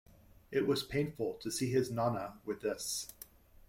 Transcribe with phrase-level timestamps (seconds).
[0.49, 3.07] It was painful to see his Nonna with this.